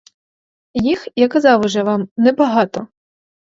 [0.73, 2.87] Їх, я казав уже вам, небагато.